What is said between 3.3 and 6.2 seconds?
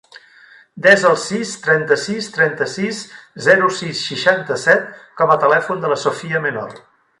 zero, sis, seixanta-set com a telèfon de la